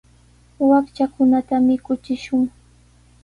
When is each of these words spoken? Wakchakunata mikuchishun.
Wakchakunata 0.69 1.55
mikuchishun. 1.67 2.43